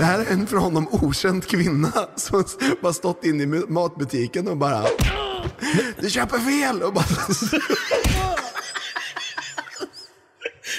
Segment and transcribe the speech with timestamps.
[0.00, 2.44] Det här är en för honom okänd kvinna som
[2.82, 4.84] bara stått inne i matbutiken och bara
[6.00, 6.82] Du köper fel!
[6.82, 7.04] Och bara,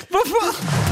[0.10, 0.91] Vad fan?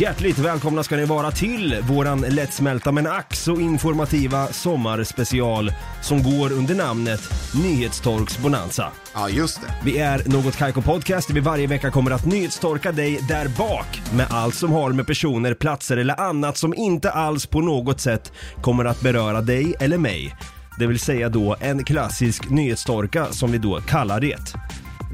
[0.00, 5.72] Hjärtligt välkomna ska ni vara till våran lättsmälta men ack så informativa sommarspecial
[6.02, 7.20] som går under namnet
[7.62, 8.88] Nyhetstorks Bonanza.
[9.14, 9.66] ja just det.
[9.84, 14.02] Vi är Något Kaiko Podcast där vi varje vecka kommer att nyhetstorka dig där bak
[14.16, 18.32] med allt som har med personer, platser eller annat som inte alls på något sätt
[18.62, 20.36] kommer att beröra dig eller mig.
[20.78, 24.54] Det vill säga då en klassisk nyhetstorka som vi då kallar det.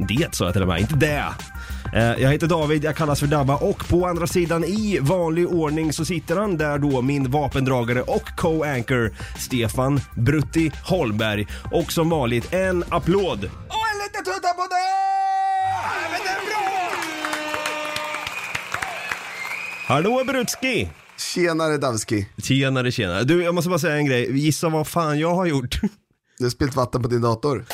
[0.09, 1.25] Det sa jag till och med, inte det.
[1.93, 5.93] Eh, Jag heter David, jag kallas för Dabba och på andra sidan i vanlig ordning
[5.93, 11.47] så sitter han där då min vapendragare och co-anchor Stefan Brutti Holmberg.
[11.73, 13.39] Och som vanligt en applåd
[13.69, 14.87] Och en liten tutta på det!
[16.11, 16.91] Men det är bra!
[19.87, 20.89] Hallå Brutski!
[21.35, 22.27] Tjenare Davski.
[22.43, 23.25] Tjenare tjenare.
[23.25, 25.81] Du jag måste bara säga en grej, gissa vad fan jag har gjort.
[26.39, 27.65] Du har spillt vatten på din dator.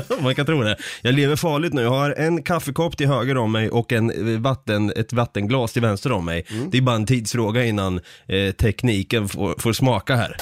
[0.20, 0.76] Man kan tro det.
[1.02, 1.82] Jag lever farligt nu.
[1.82, 5.82] Jag har en kaffekopp till höger om mig och en eh, vatten, ett vattenglas till
[5.82, 6.46] vänster om mig.
[6.70, 10.36] Det är bara en tidsfråga innan eh, tekniken får, får smaka här.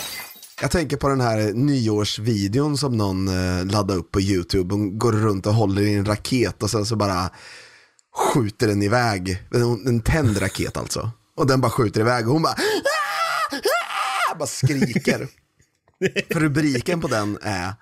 [0.60, 4.74] Jag tänker på den här nyårsvideon som någon eh, laddade upp på YouTube.
[4.74, 7.30] Hon går runt och håller i en raket och sen så bara
[8.16, 9.42] skjuter den iväg.
[9.54, 11.10] En, en tänd raket alltså.
[11.36, 13.56] Och den bara skjuter iväg och hon bara "Ah!
[14.32, 15.28] Ah!" bara skriker.
[16.32, 17.72] För rubriken på den är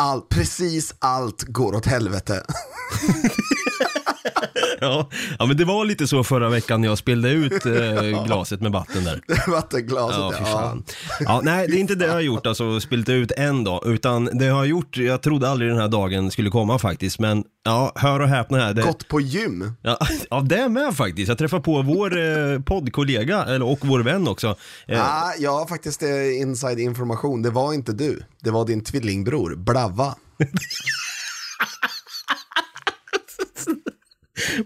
[0.00, 2.42] all, precis allt går åt helvete.
[4.80, 5.10] Ja.
[5.38, 8.72] ja, men det var lite så förra veckan när jag spillde ut eh, glaset med
[8.72, 9.20] vatten där.
[9.50, 10.18] Vattenglaset.
[10.18, 10.84] Ja, fy fan.
[11.20, 14.24] Ja, nej, det är inte det jag har gjort, alltså spilt ut en dag, utan
[14.24, 17.92] det jag har gjort, jag trodde aldrig den här dagen skulle komma faktiskt, men ja,
[17.96, 18.74] hör och häpna här.
[18.74, 19.72] Det, Gått på gym.
[19.82, 19.98] Ja,
[20.30, 21.28] ja, det är med faktiskt.
[21.28, 24.56] Jag träffade på vår eh, poddkollega, eller, och vår vän också.
[24.88, 27.42] Eh, Ah, jag har faktiskt eh, inside information.
[27.42, 28.22] Det var inte du.
[28.40, 30.14] Det var din tvillingbror, Blavva.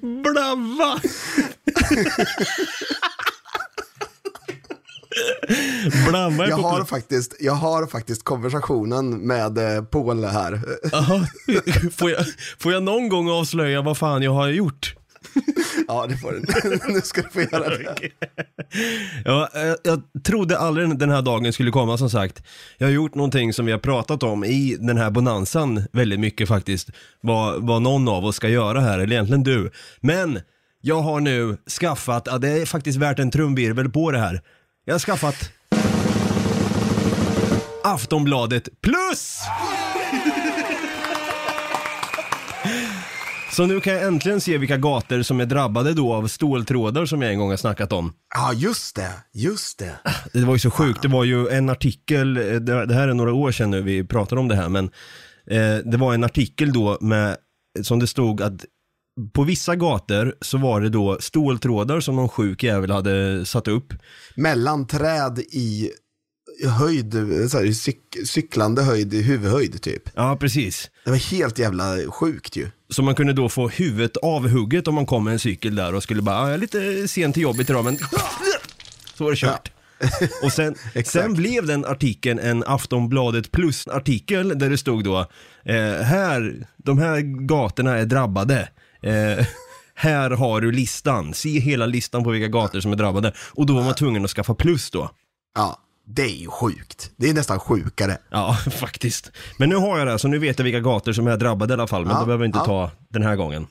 [0.01, 1.01] Blavva!
[6.09, 10.61] Blavva Jag har, faktiskt, jag har faktiskt konversationen med eh, Paul här.
[10.93, 11.27] Jaha.
[11.97, 12.25] får, jag,
[12.59, 14.98] får jag någon gång avslöja vad fan jag har gjort?
[15.89, 16.93] Ja, det får du.
[16.93, 18.11] nu ska du få göra det.
[19.25, 22.43] Ja, eh, jag trodde aldrig den här dagen skulle komma som sagt.
[22.79, 26.49] Jag har gjort någonting som vi har pratat om i den här bonanzan väldigt mycket
[26.49, 26.91] faktiskt.
[27.21, 29.71] Vad, vad någon av oss ska göra här, eller egentligen du.
[30.01, 30.41] Men
[30.81, 34.41] jag har nu skaffat, ja, det är faktiskt värt en trumvirvel på det här.
[34.85, 35.51] Jag har skaffat
[37.85, 39.41] Aftonbladet plus!
[43.59, 47.23] Så nu kan jag äntligen se vilka gator som är drabbade då av ståltrådar som
[47.23, 48.13] jag en gång har snackat om.
[48.35, 49.11] Ja, just det.
[49.35, 49.99] Just det.
[50.33, 53.15] Det var ju så sjukt, det var ju en artikel, eh, det det här är
[53.15, 54.85] några år sedan nu vi pratade om det här, men
[55.51, 57.37] eh, det var en artikel då med,
[57.83, 58.65] som det stod att
[59.35, 63.93] på vissa gator så var det då ståltrådar som någon sjuk jävel hade satt upp.
[64.37, 65.91] Mellan träd i
[66.67, 67.13] höjd,
[67.51, 70.03] så här, cyk, cyklande höjd, i huvudhöjd typ.
[70.15, 70.91] Ja, precis.
[71.05, 72.69] Det var helt jävla sjukt ju.
[72.91, 76.03] Så man kunde då få huvudet avhugget om man kom med en cykel där och
[76.03, 77.99] skulle bara, "Ah, jag är lite sent till jobbet idag men
[79.15, 79.73] så var det kört.
[80.43, 80.75] Och sen,
[81.05, 85.19] sen blev den artikeln en Aftonbladet plus-artikel där det stod då,
[85.65, 88.69] eh, här, de här gatorna är drabbade.
[89.03, 89.47] Eh,
[89.95, 93.33] här har du listan, se hela listan på vilka gator som är drabbade.
[93.39, 95.11] Och då var man tvungen att skaffa plus då.
[95.55, 95.79] Ja,
[96.11, 97.11] det är ju sjukt.
[97.17, 98.19] Det är nästan sjukare.
[98.31, 99.33] Ja, faktiskt.
[99.59, 101.75] Men nu har jag det, så nu vet jag vilka gator som är drabbade i
[101.75, 102.65] alla fall, men Ja, det behöver vi inte ja.
[102.65, 103.67] ta den här gången.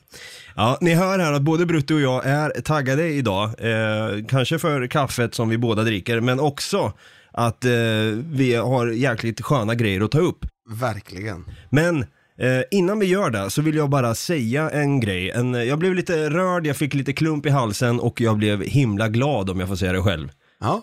[0.56, 3.44] Ja, ni hör här att både Brutti och jag är taggade idag.
[3.58, 6.92] Eh, kanske för kaffet som vi båda dricker, men också
[7.32, 7.70] att eh,
[8.14, 10.46] vi har jäkligt sköna grejer att ta upp.
[10.70, 11.44] Verkligen.
[11.70, 12.02] Men
[12.38, 15.30] eh, innan vi gör det så vill jag bara säga en grej.
[15.30, 19.08] En, jag blev lite rörd, jag fick lite klump i halsen och jag blev himla
[19.08, 20.28] glad om jag får säga det själv.
[20.60, 20.82] Ja,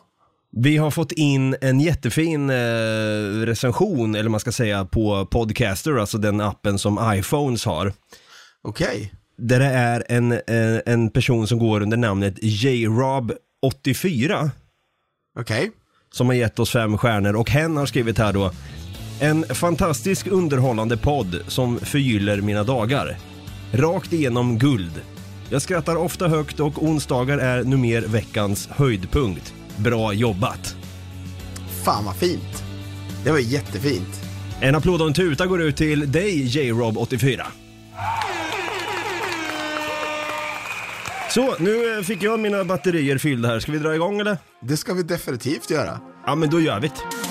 [0.57, 2.55] Vi har fått in en jättefin eh,
[3.45, 7.93] recension, eller man ska säga, på Podcaster, alltså den appen som iPhones har.
[8.61, 9.13] okej.
[9.37, 14.49] Där det är en, eh, en person som går under namnet JRob84
[15.39, 15.71] Okej.
[16.11, 18.51] som har gett oss fem stjärnor och hen har skrivit här då
[19.19, 23.17] En fantastisk underhållande podd som förgyller mina dagar.
[23.71, 25.01] Rakt igenom guld.
[25.49, 29.53] Jag skrattar ofta högt och onsdagar är numera veckans höjdpunkt.
[29.77, 30.75] Bra jobbat!
[31.83, 32.63] Fan vad fint.
[33.23, 34.21] Det var jättefint.
[34.61, 37.41] En applåd och en tuta går ut till dig J-Rob84.
[41.29, 43.59] Så, nu eh, fick jag mina batterier fyllda här.
[43.59, 44.37] Ska vi dra igång eller?
[44.61, 45.99] Det ska vi definitivt göra.
[46.25, 47.24] Ja, men då gör vi det.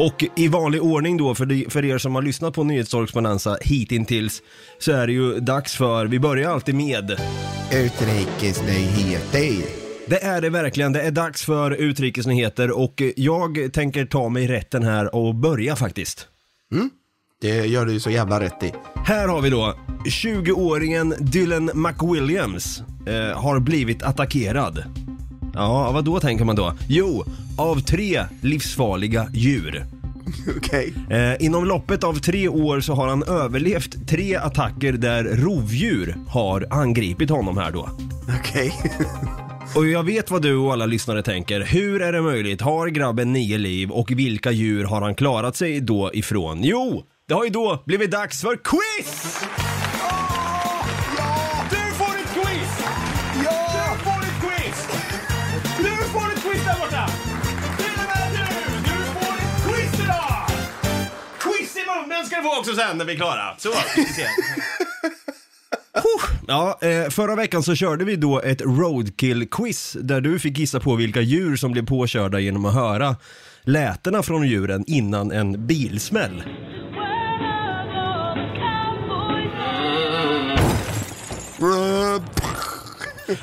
[0.00, 4.42] Och i vanlig ordning då, för, de, för er som har lyssnat på Nyhetstorksbonanza hitintills,
[4.78, 7.20] så är det ju dags för, vi börjar alltid med
[7.72, 9.64] Utrikesnyheter.
[10.06, 10.92] Det är det verkligen.
[10.92, 16.28] Det är dags för utrikesnyheter och jag tänker ta mig rätten här och börja faktiskt.
[17.40, 18.72] Det gör du så jävla rätt i.
[19.04, 19.74] Här har vi då
[20.04, 24.84] 20-åringen Dylan McWilliams eh, har blivit attackerad.
[25.60, 26.72] Ja, vad då tänker man då?
[26.88, 27.24] Jo,
[27.58, 29.84] av tre livsfarliga djur.
[30.56, 30.94] Okej.
[31.10, 36.66] Eh, inom loppet av tre år så har han överlevt tre attacker där rovdjur har
[36.70, 37.88] angripit honom här då.
[38.40, 38.72] Okej.
[39.76, 41.60] Och jag vet vad du och alla lyssnare tänker.
[41.60, 42.60] Hur är det möjligt?
[42.60, 46.60] Har grabben nio liv och vilka djur har han klarat sig då ifrån?
[46.62, 49.40] Jo, det har ju då blivit dags för quiz!
[62.40, 63.54] I munnen ska du få också sen när vi är klara.
[63.58, 64.06] Så, vi.
[66.48, 70.96] Ja, eh, förra veckan så körde vi då ett roadkill-quiz där du fick gissa på
[70.96, 73.16] vilka djur som blev påkörda genom att höra
[73.62, 76.42] lätena från djuren innan en bilsmäll.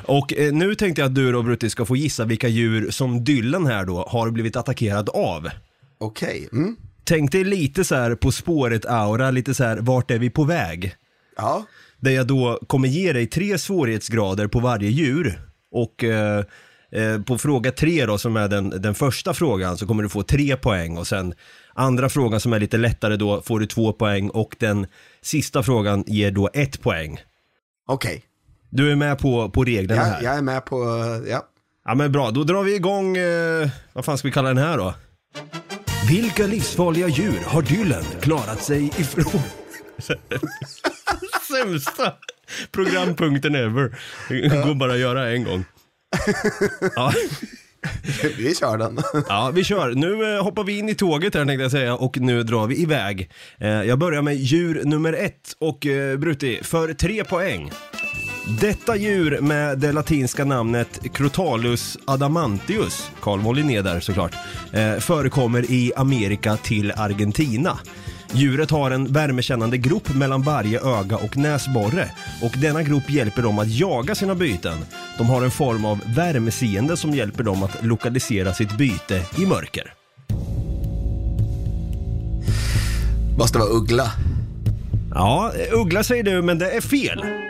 [0.04, 3.24] Och eh, nu tänkte jag att du då Brutti ska få gissa vilka djur som
[3.24, 5.50] Dylan här då har blivit attackerad av.
[5.98, 6.50] Okej.
[6.52, 6.76] Mm.
[7.08, 10.96] Tänk dig lite så här på spåret-aura, lite så här vart är vi på väg?
[11.38, 11.66] Ja.
[12.00, 15.42] Där jag då kommer ge dig tre svårighetsgrader på varje djur.
[15.72, 16.44] Och eh,
[16.92, 20.24] eh, på fråga tre då, som är den, den första frågan, så kommer du få
[20.24, 20.98] tre poäng.
[20.98, 21.34] Och sen
[21.74, 24.30] andra frågan som är lite lättare då får du två poäng.
[24.30, 24.88] Och den
[25.22, 27.20] sista frågan ger då ett poäng.
[27.88, 28.24] Okej.
[28.70, 30.24] Du är med på, på reglerna Ja, här?
[30.24, 30.78] jag är med på,
[31.28, 31.46] ja.
[31.86, 34.78] Ja men bra, då drar vi igång, eh, vad fan ska vi kalla den här
[34.78, 34.94] då?
[36.06, 39.42] Vilka livsfarliga djur har Dylan klarat sig ifrån?
[41.48, 42.14] Sämsta
[42.72, 43.98] programpunkten ever.
[44.30, 45.66] Det går bara att göra en gång.
[46.96, 47.14] Ja,
[48.38, 49.00] Vi kör den.
[49.30, 49.92] ja, vi kör.
[49.92, 52.82] Nu eh, hoppar vi in i tåget här tänkte jag säga och nu drar vi
[52.82, 53.32] iväg.
[53.58, 57.72] Eh, jag börjar med djur nummer ett och eh, Brutti, för tre poäng.
[58.50, 64.36] Detta djur med det latinska namnet Crotalus adamantius, Carl von Linné där såklart,
[64.72, 67.80] eh, förekommer i Amerika till Argentina.
[68.34, 72.10] Djuret har en värmekännande grop mellan varje öga och näsborre
[72.42, 74.78] och denna grop hjälper dem att jaga sina byten.
[75.18, 79.94] De har en form av värmeseende som hjälper dem att lokalisera sitt byte i mörker.
[83.38, 84.12] Måste vara uggla.
[85.14, 87.47] Ja, uggla säger du, men det är fel.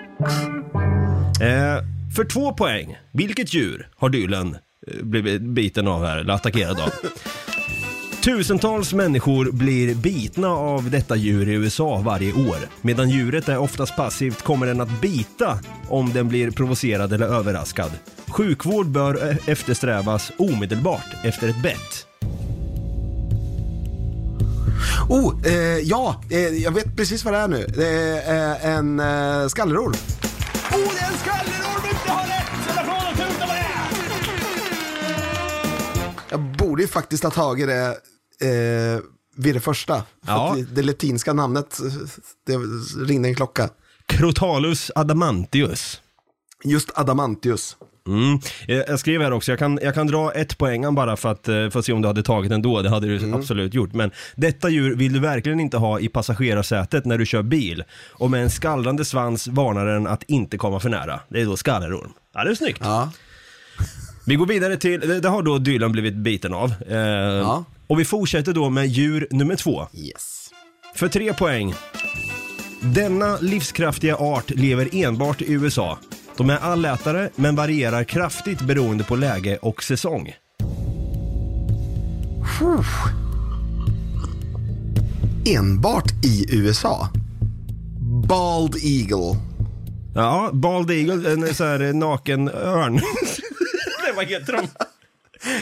[1.42, 1.84] Eh,
[2.16, 6.90] för två poäng, vilket djur har Dylan eh, blivit biten av här, eller attackerad av?
[8.24, 12.58] Tusentals människor blir bitna av detta djur i USA varje år.
[12.82, 15.60] Medan djuret är oftast passivt kommer den att bita
[15.90, 17.92] om den blir provocerad eller överraskad.
[18.28, 22.08] Sjukvård bör e-, eftersträvas omedelbart efter ett bett.
[25.10, 27.66] Oh, eh, ja, eh, jag vet precis vad det är nu.
[27.78, 29.92] Det är eh, en eh, skallerorm.
[29.92, 29.96] Oh,
[30.72, 31.82] det är en skallerorm!
[32.06, 32.70] Du har rätt!
[32.72, 33.66] En applåd och tuta på det!
[36.30, 37.88] Jag borde ju faktiskt ha tagit det
[38.42, 39.00] eh,
[39.36, 39.96] vid det första.
[39.96, 40.04] För
[40.34, 40.54] Ja.
[40.58, 41.80] det, det latinska namnet,
[42.48, 42.58] det
[43.06, 43.70] ringde en klocka.
[44.06, 46.02] Crotalus adamantius.
[46.64, 47.78] Just Adamantius.
[48.08, 48.40] Mm.
[48.68, 51.48] Eh, Jag skrev här också, jag kan, jag kan dra ett poäng bara för att,
[51.48, 53.94] eh, för att se om du hade tagit den då, det hade du absolut gjort.
[53.94, 57.84] Men detta djur vill du verkligen inte ha i passagerarsätet när du kör bil.
[58.12, 61.20] Och med en skallrande svans varnar den att inte komma för nära.
[61.30, 62.12] Det är då skallerorm.
[62.34, 62.80] Ja, det är snyggt.
[62.84, 63.12] Ja.
[64.26, 66.74] Vi går vidare till, det, det har då Dylan blivit biten av.
[66.90, 69.88] Eh, Och vi fortsätter då med djur nummer två.
[69.94, 70.50] Yes.
[70.96, 71.74] För tre poäng.
[72.82, 75.98] Denna livskraftiga art lever enbart i USA.
[76.38, 80.34] De är allätare men varierar kraftigt beroende på läge och säsong.
[85.46, 87.10] Enbart i USA.
[88.28, 89.40] Bald Eagle.
[90.16, 92.94] Ja, Bald Eagle, en så här naken örn.
[92.94, 94.68] Nej, vad heter de?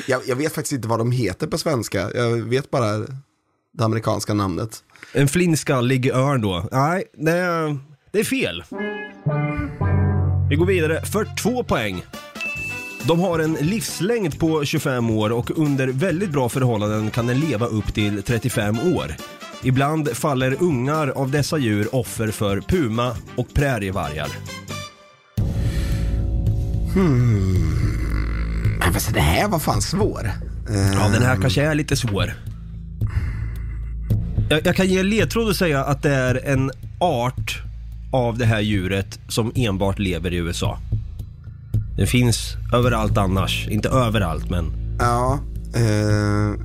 [0.07, 2.11] Jag, jag vet faktiskt inte vad de heter på svenska.
[2.13, 2.97] Jag vet bara
[3.73, 4.83] det amerikanska namnet.
[5.13, 6.69] En flintskallig örn då.
[6.71, 7.77] Nej, det
[8.11, 8.63] det är fel.
[10.49, 12.03] Vi går vidare för två poäng.
[13.03, 17.65] De har en livslängd på 25 år och under väldigt bra förhållanden kan den leva
[17.65, 19.15] upp till 35 år.
[19.63, 24.27] Ibland faller ungar av dessa djur offer för puma och prärievargar.
[28.79, 30.31] Men fast det här var fan svår.
[30.67, 32.33] Ja, den här kanske är lite svår.
[34.49, 37.64] Jag, jag kan ge ledtråd och säga att det är en art
[38.15, 40.79] av det här djuret som enbart lever i USA.
[41.97, 43.67] Den finns överallt annars.
[43.67, 44.71] Inte överallt, men...
[44.99, 45.39] Ja,
[45.75, 46.59] eh,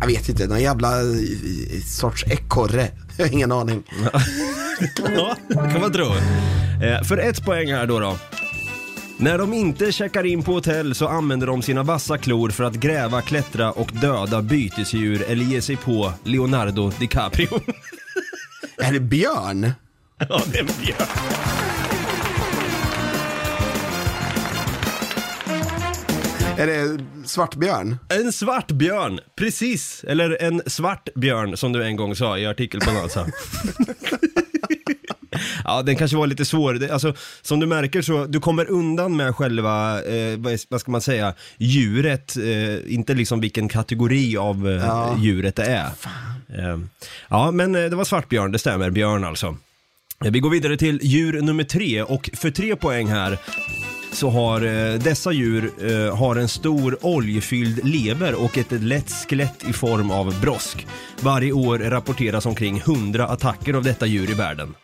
[0.00, 2.88] jag vet inte, någon jävla eh, sorts ekorre.
[3.16, 3.82] Jag har ingen aning.
[5.16, 6.06] Ja, det kan man tro.
[6.82, 8.16] Eh, för ett poäng här då då.
[9.16, 12.74] När de inte checkar in på hotell så använder de sina vassa klor för att
[12.74, 17.48] gräva, klättra och döda bytesdjur eller ge sig på Leonardo DiCaprio.
[18.78, 19.72] Är det björn?
[20.28, 21.08] ja, det är en björn.
[26.58, 27.96] Är det svartbjörn?
[28.08, 30.04] En svart björn, precis.
[30.08, 33.26] Eller en svart björn som du en gång sa i artikel på NASA.
[35.66, 36.74] Ja, den kanske var lite svår.
[36.74, 40.80] Det- Alltså, som du märker så, du kommer undan med själva, eh, vad, är- vad
[40.80, 42.36] ska man säga, djuret.
[42.36, 45.16] Eh, inte liksom vilken kategori av eh, Ja.
[45.20, 45.86] djuret det är.
[46.48, 46.78] Eh,
[47.28, 48.90] ja, men eh, det var svartbjörn, det stämmer.
[48.90, 49.56] Björn alltså.
[50.30, 53.38] Vi går vidare till djur nummer tre och för tre poäng här
[54.12, 59.64] så har eh, dessa djur eh, har en stor oljefylld lever och ett lätt skelett
[59.68, 60.86] i form av brosk.
[61.20, 64.74] Varje år rapporteras omkring 100 attacker av detta djur i världen.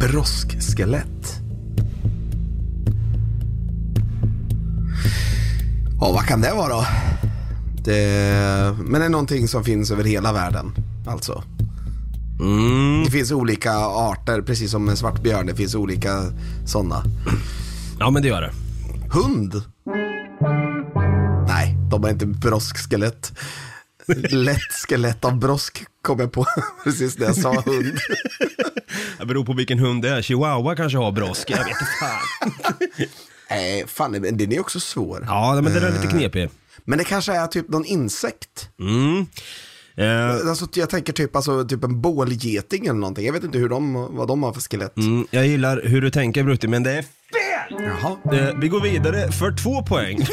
[0.00, 1.40] Broskskelett.
[6.00, 6.86] Ja, vad kan det vara då?
[7.84, 10.74] Det, men det är någonting som finns över hela världen,
[11.06, 11.44] alltså.
[12.42, 13.04] Mm.
[13.04, 15.46] Det finns olika arter, precis som med svartbjörn.
[15.46, 16.22] Det finns olika
[16.66, 17.04] sådana.
[17.98, 18.52] Ja, men det gör det.
[19.12, 19.62] Hund?
[21.48, 23.32] Nej, de har inte broskskelett.
[24.30, 26.46] Lätt skelett av brosk kom jag på
[26.84, 27.98] precis när jag sa hund.
[29.18, 30.22] Det beror på vilken hund det är.
[30.22, 31.50] Chihuahua kanske har brosk.
[31.50, 32.52] Jag vet inte fan.
[33.50, 35.24] Nej, fan den den är också svår.
[35.26, 36.50] Ja, men den är lite knepig.
[36.84, 38.68] Men det kanske är typ någon insekt.
[38.80, 39.26] Mm.
[39.96, 43.26] Eh, Alltså, jag tänker typ, alltså, typ en bålgeting eller någonting.
[43.26, 44.96] Jag vet inte hur de, vad de har för skelett.
[44.96, 47.04] mm, jag gillar hur du tänker Brutti, men det är
[47.70, 48.16] Jaha.
[48.38, 50.18] Eh, vi går vidare för två poäng.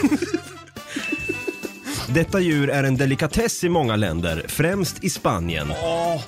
[2.13, 5.67] Detta djur är en delikatess i många länder, främst i Spanien.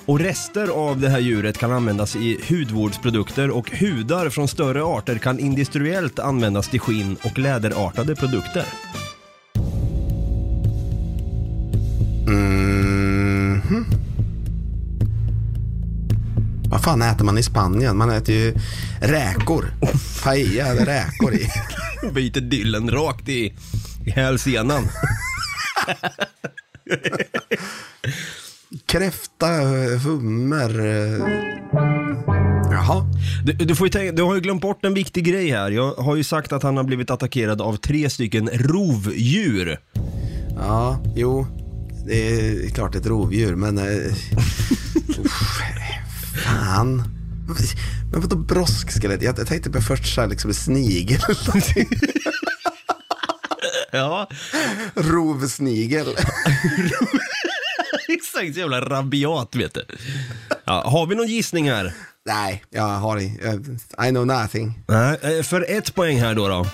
[0.04, 5.18] Och rester av det här djuret kan användas i hudvårdsprodukter och hudar från större arter
[5.18, 8.64] kan industriellt användas till skinn och läderartade produkter.
[16.72, 17.96] Vad fan äter man i Spanien?
[17.96, 18.54] Man äter ju
[19.00, 19.64] räkor.
[20.22, 21.48] Paella eller räkor i.
[22.12, 23.54] Byter dillen rakt i,
[24.06, 24.88] i hälsenan.
[28.86, 29.46] Kräfta,
[30.04, 30.80] hummer.
[30.80, 31.26] eh.
[32.70, 33.06] Jaha.
[33.44, 35.70] Du, du, får tänka, du har ju glömt bort en viktig grej här.
[35.70, 39.78] Jag har ju sagt att han har blivit attackerad av tre stycken rovdjur.
[40.56, 41.46] Ja, jo.
[42.06, 43.78] Det är klart ett rovdjur, men...
[45.18, 45.60] Uff,
[46.32, 47.02] fan.
[48.12, 49.22] Men vadå broskskelett?
[49.22, 51.20] Jag tänkte på först så här liksom en snigel.
[53.94, 54.28] Ja,
[54.94, 56.06] Rovsnigel.
[58.08, 58.54] exakt.
[58.54, 59.84] Så jävla rabiat vet du.
[60.64, 61.94] Ja, har vi någon gissning här?
[62.26, 63.24] Nej, jag har i.
[64.06, 64.78] I know nothing.
[64.88, 66.66] Nej, eh, för ett poäng här då då.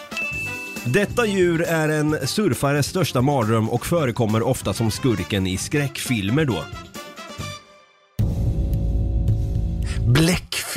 [0.85, 6.65] Detta djur är en surfares största mardröm och förekommer ofta som skurken i skräckfilmer då.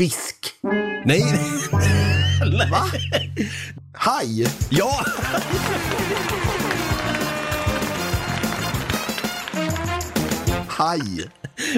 [0.01, 0.53] Bläckfisk.
[1.05, 1.23] Nej,
[2.71, 2.85] Va?
[3.93, 4.47] Haj.
[4.69, 5.05] ja!
[10.67, 11.01] Haj.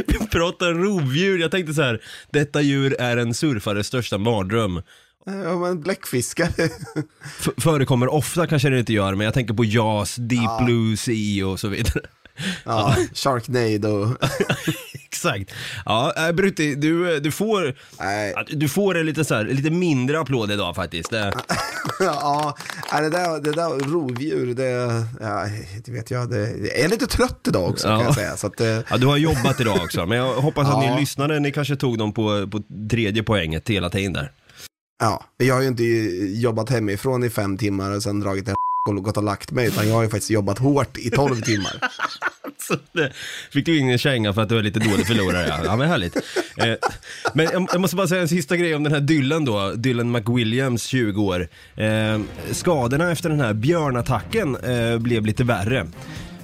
[0.08, 1.40] Vi pratar rovdjur.
[1.40, 2.02] Jag tänkte så här,
[2.32, 4.82] detta djur är en surfares största mardröm.
[5.26, 6.48] Ja, men bläckfiskar.
[7.40, 11.48] F- förekommer ofta kanske det inte gör, men jag tänker på JAS, Deep Blue Sea
[11.48, 12.02] och så vidare.
[12.66, 14.16] Ja, Sharknado.
[15.14, 15.52] Exakt.
[15.86, 18.34] Ja, äh, Brutti, du, du får, Nej.
[18.50, 21.10] du får en lite, så här, lite mindre applåd idag faktiskt.
[21.10, 21.34] Det,
[22.00, 22.58] Ja,
[22.94, 24.70] nej, det där, det där rovdjur, det,
[25.22, 25.46] ja,
[25.86, 26.30] det vet jag.
[26.30, 27.96] Det, jag är lite trött idag också Ja.
[27.98, 28.38] kan jag säga.
[28.38, 30.94] Så att, eh, ja, du har jobbat idag också, men jag hoppas att Ja.
[30.96, 34.32] ni lyssnade, ni kanske tog dem på, på tredje poänget hela tiden där.
[35.00, 35.84] ja, jag har ju inte
[36.42, 38.56] jobbat hemifrån i fem timmar och sen dragit en
[38.90, 41.74] och gått och lagt mig, utan jag har ju faktiskt jobbat hårt i tolv timmar.
[42.68, 43.12] Så det
[43.52, 45.48] fick du ingen känga för att du är lite dålig förlorare.
[45.48, 46.16] Ja, ja men härligt.
[46.58, 46.74] Eh,
[47.34, 50.12] men jag, jag måste bara säga en sista grej om den här Dylan då, Dylan
[50.12, 51.48] McWilliams, 20 år.
[51.76, 55.88] Eh, skadorna efter den här björnattacken eh, blev lite värre.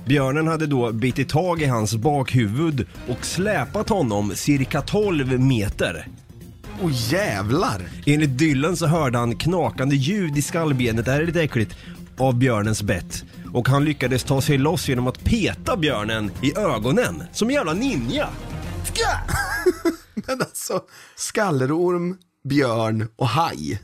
[0.06, 6.08] Björnen hade då bitit tag i hans bakhuvud och släpat honom cirka 12 meter.
[6.82, 7.82] Åh jävlar!
[8.06, 11.76] Enligt Dylan så hörde han knakande ljud i skallbenet, det här är lite äckligt,
[12.18, 13.24] av björnens bett.
[13.54, 17.74] Och han lyckades ta sig loss genom att peta björnen i ögonen, som en jävla
[17.74, 18.30] ninja.
[18.84, 19.08] Ska!
[20.28, 20.82] Men alltså,
[21.16, 23.82] skallorm, björn och haj.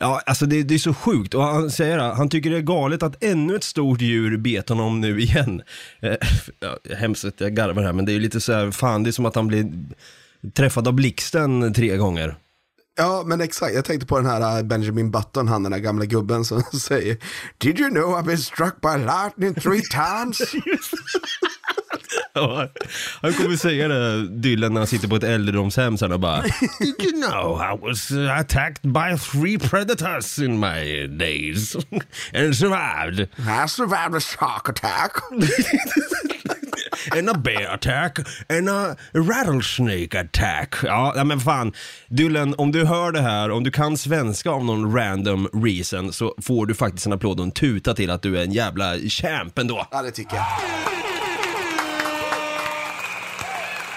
[0.00, 2.60] Ja, alltså det, det är så sjukt och han säger att han tycker det är
[2.60, 5.62] galet att ännu ett stort djur bet honom nu igen.
[6.00, 6.16] Eh,
[6.60, 9.10] ja, hemskt att jag garvar här men det är ju lite så här, fan det
[9.10, 9.72] är som att han blir
[10.54, 12.36] träffad av blixten tre gånger.
[12.98, 13.74] Ja, men exakt.
[13.74, 17.16] Jag tänkte på den här äh, Benjamin Button, han den där gamla gubben som säger
[17.58, 20.40] Did you know I've been struck by lightning three times?
[22.34, 22.68] Ja,
[23.22, 27.02] han kommer säga det, Dylan, när han sitter på ett äldredomshem sen och bara Did
[27.02, 31.74] you know I was attacked by three predators in my days
[32.34, 33.20] and survived?
[33.38, 35.12] I survived a shark attack.
[37.12, 40.74] And a bear attack and a rattlesnake attack.
[40.82, 41.72] Ja, ja, men fan.
[42.08, 46.34] Dylan, om du hör det här, om du kan svenska av någon random reason så
[46.42, 49.58] får du faktiskt en applåd och en tuta till att du är en jävla champ
[49.58, 49.86] ändå.
[49.90, 50.46] Ja, det tycker jag.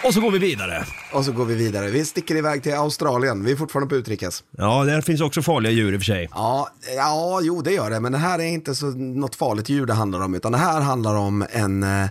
[0.04, 0.86] Och så går vi vidare.
[1.13, 1.89] Och så går vi vidare.
[1.89, 3.46] Vi sticker iväg till Australien.
[3.46, 4.44] Vi är fortfarande på utrikes.
[4.58, 6.30] Ja, där finns också farliga djur i och för sig.
[6.32, 8.00] Ja, ja, jo det gör det.
[8.00, 10.36] Men det här är inte så något farligt djur det handlar om.
[10.36, 12.10] Utan det här handlar om en eh,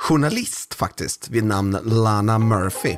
[0.00, 2.96] journalist faktiskt vid namn Lana Murphy.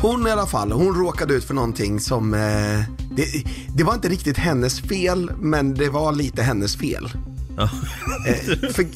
[0.00, 2.40] Hon i alla fall, hon råkade ut för någonting som, eh,
[3.16, 3.44] det,
[3.76, 7.10] det var inte riktigt hennes fel, men det var lite hennes fel.
[7.56, 7.70] Ja.
[8.26, 8.86] Eh, för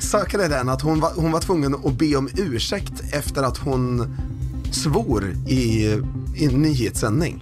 [0.00, 3.58] saken är den att hon var, hon var tvungen att be om ursäkt efter att
[3.58, 4.16] hon
[4.72, 5.84] svor i,
[6.36, 7.40] i en nyhetssändning.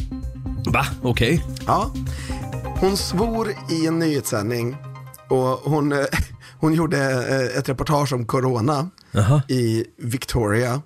[0.67, 0.87] Va?
[1.03, 1.45] Okej.
[1.67, 1.91] Ja,
[2.81, 4.77] hon svor i en nyhetssändning
[5.29, 5.99] och hon, eh,
[6.61, 9.43] hon gjorde eh, ett reportage om corona Jaha.
[9.49, 10.83] i Victoria.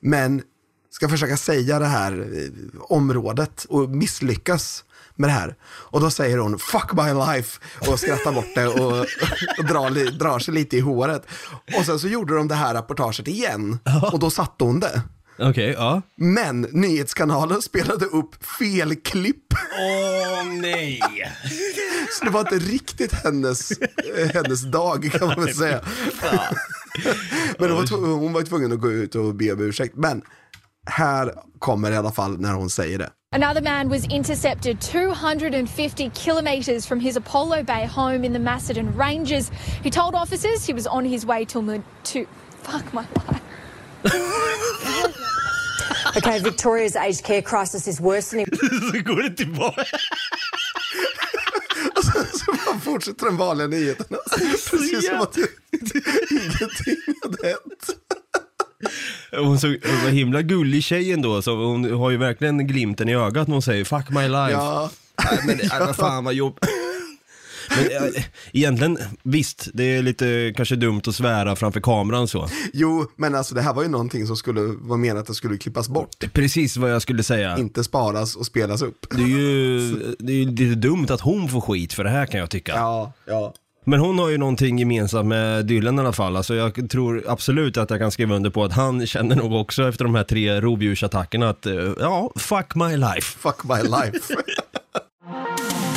[0.00, 0.42] Men
[0.90, 4.84] ska försöka säga det här eh, området och misslyckas
[5.16, 5.56] med det här.
[5.64, 8.92] Och då säger hon fuck my life och skrattar bort det och,
[9.58, 11.26] och drar, drar sig lite i håret.
[11.78, 13.78] Och sen så gjorde de det här reportaget igen
[14.12, 15.02] och då satte hon det.
[15.38, 16.02] Okej, ja.
[16.16, 19.52] Men nyhetskanalen spelade upp fel klipp.
[19.78, 21.00] Åh nej!
[22.18, 25.80] Så det var inte riktigt hennes, eh, hennes dag kan man väl säga.
[27.58, 29.96] Men hon var, hon var tvungen att gå ut och be om ursäkt.
[29.96, 30.22] Men
[30.86, 33.10] här kommer i alla fall när hon säger det.
[33.36, 39.50] Another man was intercepted 250 kilometres from his Apollo Bay home in the Macedon Ranges.
[39.82, 42.24] He told officers he was on his way to, Mu- to
[42.62, 43.40] fuck my life.
[46.16, 48.46] Okay, Victoria's aged care crisis is worsening.
[48.92, 49.84] Så går det tillbaka.
[52.32, 54.18] Så bara fortsätter den vanliga nyheterna.
[54.70, 55.36] Precis som att
[56.30, 58.00] ingenting hade hänt.
[59.32, 63.14] Hon så, hon var himla gullig tjejen då, så hon har ju verkligen glimten i
[63.14, 64.90] ögat när hon säger 'fuck my life' Ja,
[65.24, 65.94] Nej, men det, ja.
[65.94, 66.58] fan vad jobb...
[67.70, 72.48] Men äh, egentligen, visst, det är lite kanske dumt att svära framför kameran så.
[72.72, 75.58] jo, men alltså det här var ju någonting som skulle vara menat att det skulle
[75.58, 76.24] klippas bort.
[76.32, 77.58] Precis vad jag skulle säga.
[77.58, 79.06] Inte sparas och spelas upp.
[79.10, 82.26] Det är ju det är ju lite dumt att hon får skit för det här
[82.26, 82.72] kan jag tycka.
[82.74, 83.54] Ja, ja.
[83.86, 86.36] Men hon har ju någonting gemensamt med Dylan i alla fall.
[86.36, 89.88] Alltså jag tror absolut att jag kan skriva under på att han känner nog också
[89.88, 93.38] efter de här tre rovdjursattackerna att, eh, ja, fuck my life.
[93.38, 94.34] Fuck my life.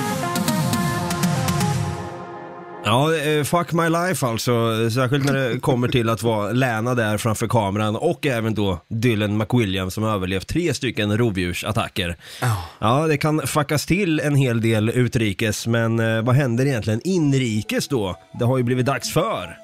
[2.88, 4.52] Ja, eh, fuck my life alltså.
[4.90, 9.38] Särskilt när det kommer till att vara Lärna där framför kameran och även då Dylan
[9.38, 12.18] McWilliams som har överlevt tre stycken rovdjursattacker.
[12.42, 12.64] Ja.
[12.80, 17.88] Ja, det kan fuckas till en hel del utrikes, men eh, vad händer egentligen inrikes
[17.88, 18.16] då?
[18.40, 19.58] Det har ju blivit dags för.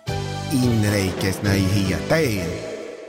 [0.53, 2.45] Inrikesnyheter.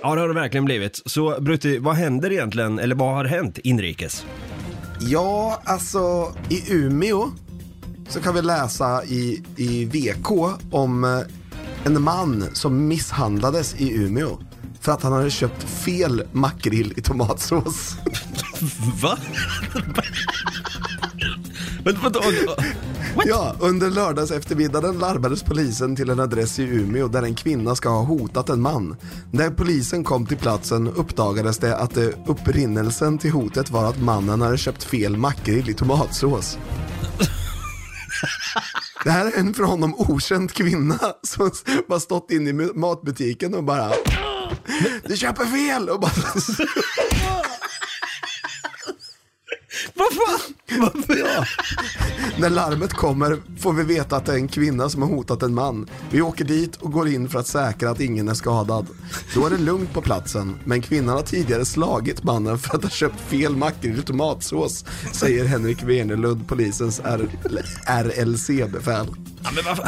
[0.02, 1.02] Ja, det har det verkligen blivit.
[1.06, 4.26] Så Brutti, vad händer egentligen, eller vad har hänt inrikes?
[5.00, 7.30] Ja, alltså i Umeå
[8.08, 10.30] så kan vi läsa i, i VK
[10.70, 11.20] om eh,
[11.84, 14.38] en man som misshandlades i Umeå
[14.80, 17.96] för att han hade köpt fel makrill i tomatsås.
[19.02, 19.18] Va?
[21.84, 22.22] Men vadå?
[23.24, 27.88] Ja, under lördags eftermiddagen larmades polisen till en adress i Umeå där en kvinna ska
[27.88, 28.96] ha hotat en man.
[29.30, 34.40] När polisen kom till platsen uppdagades det att det upprinnelsen till hotet var att mannen
[34.40, 36.58] hade köpt fel makrill i tomatsås.
[39.04, 41.50] Det här är en för honom okänd kvinna som
[41.88, 43.92] bara stått inne i matbutiken och bara
[45.08, 45.88] Du köper fel!
[45.88, 46.10] Och bara,
[49.94, 50.54] vad fan?
[50.80, 51.16] Varför?
[51.18, 51.44] ja.
[52.38, 55.54] När larmet kommer får vi veta att det är en kvinna som har hotat en
[55.54, 55.88] man.
[56.10, 58.86] Vi åker dit och går in för att säkra att ingen är skadad.
[59.34, 62.90] Då är det lugnt på platsen, men kvinnan har tidigare slagit mannen för att ha
[62.90, 67.00] köpt fel makrill i tomatsås, säger Henrik Wenerlund, polisens
[67.86, 69.06] RLC-befäl.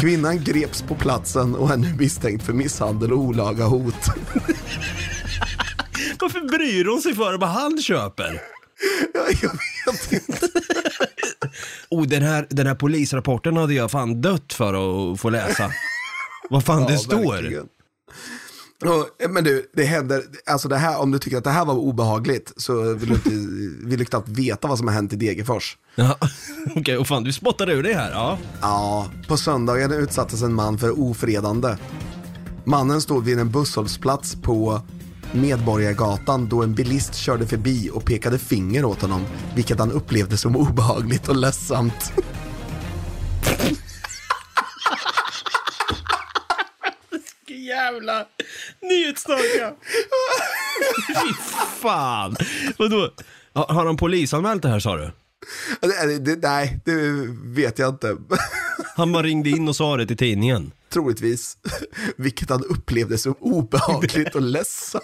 [0.00, 3.94] Kvinnan greps på platsen och är nu misstänkt för misshandel och olaga hot.
[6.20, 8.42] Varför bryr hon sig för vad han köper?
[9.14, 10.48] Ja, jag vet inte.
[11.90, 14.74] Oh, den här, den här polisrapporten hade jag fan dött för
[15.12, 15.70] att få läsa.
[16.50, 17.32] Vad fan det Ja, står.
[17.32, 17.66] verkligen.
[19.22, 21.74] Eh, men du, det händer, alltså det här, om du tycker att det här var
[21.74, 23.30] obehagligt så vill du, inte,
[23.86, 25.76] vill du knappt veta vad som har hänt i Degerfors.
[25.94, 26.18] Ja,
[26.76, 28.10] okej, och fan du spottade ur det här.
[28.10, 28.38] Ja.
[28.60, 31.76] Ja, på söndagen utsattes en man för ofredande.
[32.64, 34.82] Mannen stod vid en busshållplats på
[35.32, 40.56] Medborgargatan då en bilist körde förbi och pekade finger åt honom, vilket han upplevde som
[40.56, 42.12] obehagligt och ledsamt.
[47.48, 48.26] Jävla
[48.82, 49.74] nyhetstorka.
[51.08, 51.34] Fy
[51.82, 52.36] fan.
[52.78, 53.10] Vadå?
[53.54, 55.10] Har har han polisanmält det här sa du?
[55.80, 56.96] Det, det, nej, det
[57.44, 58.16] vet jag inte.
[58.96, 60.72] Han bara ringde in och sa det till tidningen.
[60.92, 61.56] Troligtvis,
[62.16, 65.02] vilket han upplevde som obehagligt och ledsamt.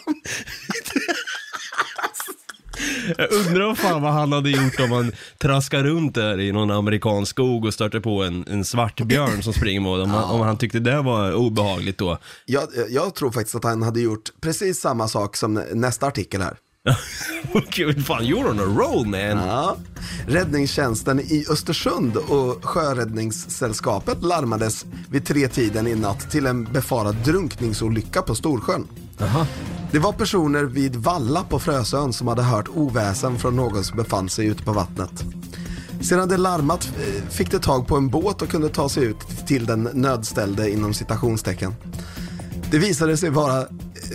[3.19, 7.31] Jag undrar fan vad han hade gjort om han traskar runt där i någon amerikansk
[7.31, 10.15] skog och stöter på en, en svart björn som springer mot honom.
[10.15, 12.19] Om, han- om han tyckte det var obehagligt då.
[12.47, 16.57] Jag, jag tror faktiskt att han hade gjort precis samma sak som nästa artikel här.
[17.55, 19.21] Okej, fan you're on a roll man.
[19.21, 19.77] Ja.
[20.27, 28.23] Räddningstjänsten i Östersund och Sjöräddningssällskapet larmades vid tre tiden i natt till en befarad drunkningsolycka
[28.23, 28.89] på Storsjön.
[29.19, 29.47] Jaha.
[29.93, 34.29] Det var personer vid Valla på Frösön som hade hört oväsen från någon som befann
[34.29, 35.25] sig ute på vattnet.
[36.01, 39.47] Sedan det larmat eh, fick de tag på en båt och kunde ta sig ut
[39.47, 41.75] till den nödställde inom citationstecken.
[42.71, 43.61] Det visade sig vara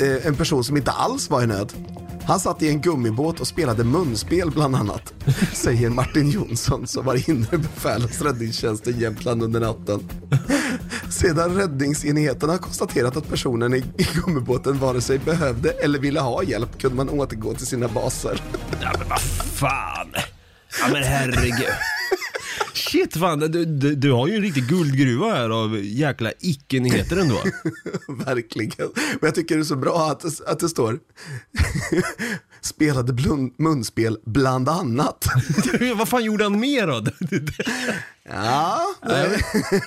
[0.01, 1.73] eh, en person som inte alls var i nöd.
[2.27, 5.13] Han satt i en gummibåt och spelade munspel bland annat,
[5.53, 10.09] säger Martin Jonsson som var inre befäl hos räddningstjänsten Jämtland under natten.
[11.09, 16.79] Sedan räddningsenheterna konstaterat att personen i i gummibåten vare sig behövde eller ville ha hjälp
[16.79, 18.41] kunde man återgå till sina baser.
[18.81, 20.36] Ja men vad fan.
[20.81, 21.67] Ja men herregud.
[22.73, 27.41] Shit fan, du, du, du har ju en riktig guldgruva här av jäkla icke-nyheter ändå.
[28.25, 28.89] Verkligen.
[28.95, 30.99] Men jag tycker det är så bra att, det- att det står
[32.61, 35.25] spelade blun- munspel bland annat.
[35.95, 37.05] vad fan gjorde han mer då?
[38.29, 39.37] Ja, det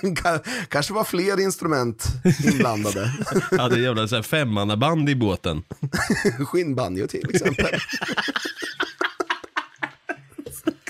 [0.01, 2.05] ka- kanske var fler instrument
[2.43, 3.11] inblandade.
[3.57, 5.63] hade en jävla så här femmannaband i båten.
[6.47, 7.65] Skinnbanjo till exempel.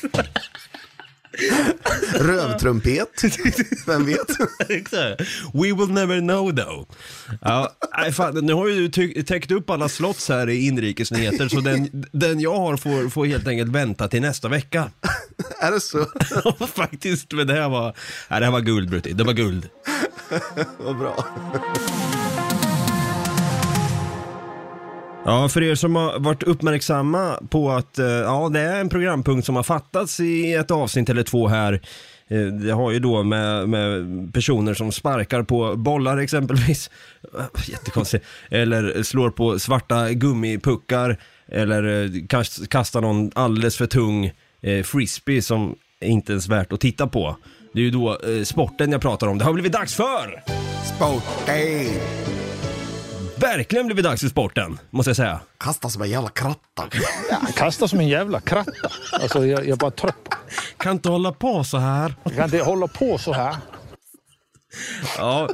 [2.14, 3.24] Rövtrumpet,
[3.86, 4.28] vem vet?
[4.70, 5.22] Exakt.
[5.54, 6.88] We will never know though.
[7.42, 11.62] Ja, nej, fan, nu har ju du täckt upp alla slots här i inrikesnyheter så
[11.62, 14.92] den, den jag har får, får helt enkelt vänta till nästa vecka.
[15.62, 16.06] Är det så?
[16.68, 17.96] Faktiskt, men det här var,
[18.30, 19.14] nej, det här var guld Brutti.
[19.14, 19.70] Det var guld.
[20.78, 21.26] Vad bra.
[25.26, 29.46] Ja, för er som har varit uppmärksamma på att eh, ja, det är en programpunkt
[29.46, 31.82] som har fattats i ett avsnitt eller två här.
[32.28, 34.04] Eh, det har ju då med, med
[34.34, 36.90] personer som sparkar på bollar exempelvis.
[37.68, 38.26] Jättekonstigt.
[38.50, 41.18] Eller slår på svarta gummipuckar.
[41.48, 42.28] Eller eh,
[42.70, 44.32] kastar någon alldeles för tung
[44.84, 47.38] frisbee som inte ens värt att titta på.
[47.74, 49.38] Det är ju då sporten jag pratar om.
[49.38, 50.44] Det har blivit dags för!
[50.84, 52.51] sporten!
[53.42, 55.40] Verkligen blivit dags för sporten, måste jag säga.
[55.58, 56.84] Kasta som en jävla kratta.
[57.32, 58.92] Han kastar som en jävla kratta.
[59.12, 60.38] Alltså, jag, jag är bara trött på
[60.78, 62.16] Kan inte hålla på så här.
[62.24, 63.56] Jag kan inte hålla på så här.
[65.18, 65.50] Ja,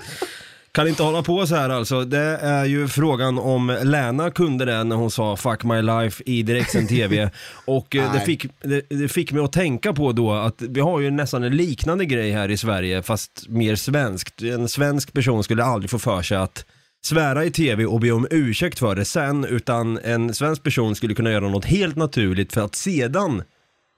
[0.71, 2.03] kan inte hålla på så här alltså.
[2.05, 6.43] Det är ju frågan om Lena kunde det när hon sa 'fuck my life' i
[6.43, 7.29] direktsänd TV.
[7.65, 10.99] Och eh, det fick, det, det fick mig att tänka på då att vi har
[10.99, 14.41] ju nästan en liknande grej här i Sverige, fast mer svenskt.
[14.41, 16.65] En svensk person skulle aldrig få för sig att
[17.05, 21.13] svära i TV och be om ursäkt för det sen, utan en svensk person skulle
[21.15, 23.43] kunna göra något helt naturligt för att sedan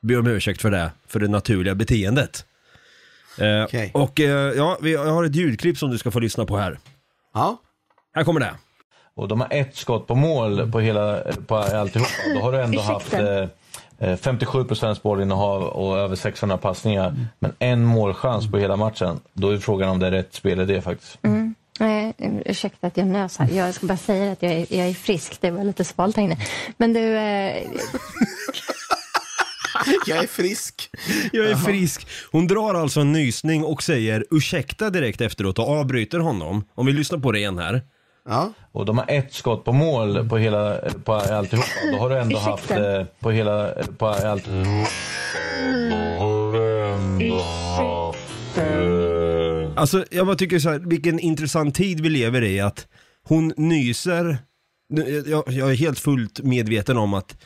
[0.02, 2.46] be om ursäkt för det, för det naturliga beteendet.
[3.40, 3.92] Eh, Okej.
[3.94, 6.80] Och eh, ja, vi, jag har ett ljudklipp som du ska få lyssna på här.
[7.34, 7.58] Ja,
[8.16, 8.52] Här kommer det.
[9.16, 12.10] och de har ett skott på mål på hela på alltihopa.
[12.36, 13.48] Då har du ändå haft eh,
[14.00, 17.16] eh, 57 procents bollinnehav och över 600 passningar.
[17.40, 19.20] Men en målchans på hela matchen.
[19.34, 21.18] Då är frågan om det är rätt spelidé faktiskt.
[21.80, 22.10] Eh,
[22.46, 23.50] ursäkta att jag nös här.
[23.52, 25.42] Jag ska bara säga att jag är, jag är frisk.
[25.42, 26.38] Det var lite svalt här inne.
[26.78, 27.64] Men du, eh,
[30.08, 30.90] Jag är frisk.
[31.32, 32.08] Jag är frisk.
[32.32, 36.64] Hon drar alltså en nysning och säger ursäkta direkt efteråt och avbryter honom.
[36.76, 37.82] Om vi lyssnar på det igen här.
[38.30, 38.54] Ja.
[38.72, 41.68] Och de har ett skott på mål på hela, på alltihopa.
[41.92, 44.48] Då har du ändå haft eh, på hela, på allt.
[49.80, 52.88] Alltså jag bara tycker så här, vilken intressant tid vi lever i att
[53.24, 54.38] hon nyser,
[55.26, 57.38] jag, jag är helt fullt medveten om att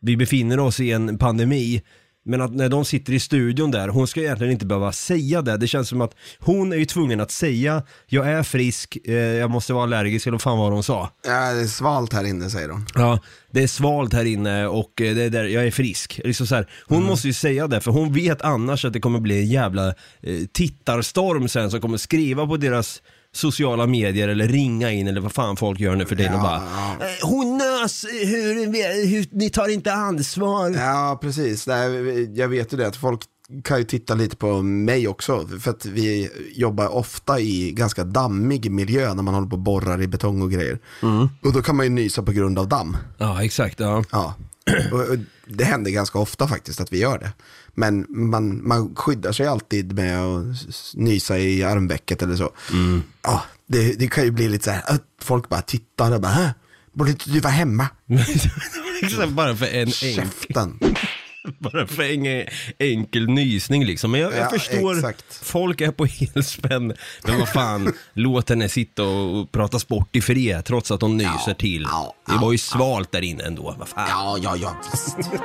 [0.00, 1.82] vi befinner oss i en pandemi,
[2.24, 5.56] men att när de sitter i studion där, hon ska egentligen inte behöva säga det.
[5.56, 9.50] Det känns som att hon är ju tvungen att säga, jag är frisk, eh, jag
[9.50, 11.10] måste vara allergisk, eller vad fan var hon sa.
[11.26, 12.86] Ja, det är svalt här inne säger hon.
[12.94, 13.18] Ja,
[13.50, 16.20] det är svalt här inne och eh, det är där, jag är frisk.
[16.24, 19.20] Liksom så här, hon måste ju säga det, för hon vet annars att det kommer
[19.20, 19.94] bli en jävla eh,
[20.52, 23.02] tittarstorm sen som kommer skriva på deras
[23.34, 26.42] sociala medier eller ringa in eller vad fan folk gör nu för tiden och Ja,
[26.42, 26.62] bara
[27.00, 27.06] ja.
[27.06, 28.54] "Eh, Hon nös, hur,
[29.06, 30.70] hur, ni tar inte ansvar.
[30.70, 31.66] Ja, precis.
[31.66, 31.88] Nej,
[32.38, 33.20] jag vet ju det att folk
[33.64, 35.46] kan ju titta lite på mig också.
[35.60, 40.02] För att vi jobbar ofta i ganska dammig miljö när man håller på och borrar
[40.02, 40.78] i betong och grejer.
[41.42, 42.96] Och då kan man ju nysa på grund av damm.
[43.18, 43.80] Ja, exakt.
[43.80, 44.04] Ja.
[44.12, 44.34] Ja.
[45.46, 47.32] Det händer ganska ofta faktiskt att vi gör det.
[47.74, 50.44] Men man, man skyddar sig alltid med att
[50.94, 52.50] nysa i armvecket eller så.
[53.22, 56.32] Ja, det, det kan ju bli lite så här att folk bara tittar och bara,
[56.32, 56.54] "Hä?
[56.92, 57.88] borde inte du vara hemma?
[59.28, 60.78] Bara för en Käften.
[61.58, 62.46] bara för en
[62.78, 64.10] enkel nysning liksom.
[64.10, 65.24] Men jag, jag Ja, förstår, exakt.
[65.42, 66.92] folk är på helspänn.
[67.26, 71.30] Men vad fan, låt henne sitta och prata sport i fred trots att hon nyser
[71.46, 71.82] Ja, till.
[71.90, 73.74] ja, det var ju svalt där inne ändå.
[73.78, 74.06] Vad fan.
[74.08, 75.16] Ja, ja, ja, visst.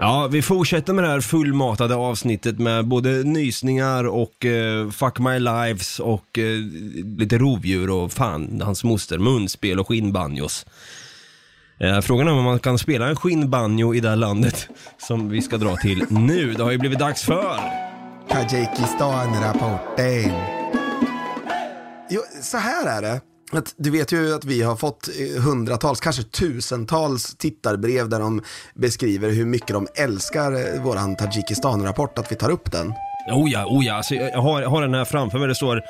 [0.00, 5.38] Ja, vi fortsätter med det här fullmatade avsnittet med både nysningar och eh, fuck my
[5.38, 6.58] lives och eh,
[7.18, 10.66] lite rovdjur och fan, hans moster, munspel och skinnbanjos.
[11.80, 15.42] Eh, frågan är om man kan spela en skinnbanjo i det här landet som vi
[15.42, 16.54] ska dra till nu.
[16.54, 17.60] Det har ju blivit dags för...
[18.28, 20.32] Tadzjikistan-rapporten.
[22.10, 23.20] Jo, så här är det.
[23.52, 28.42] Att, du vet ju att vi har fått eh, hundratals, kanske tusentals tittarbrev där de
[28.74, 32.94] beskriver hur mycket de älskar eh, våran Tadzjikistan-rapport, att vi tar upp den.
[33.32, 35.48] Oh ja, oh ja, alltså, jag, har, jag har den här framför mig.
[35.48, 35.82] Det står